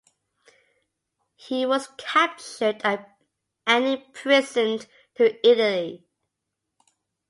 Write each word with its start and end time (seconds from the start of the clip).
He 1.35 1.67
was 1.67 1.89
captured 1.99 2.81
and 2.83 3.05
imprisoned 3.85 4.87
in 5.19 5.37
Italy. 5.43 6.07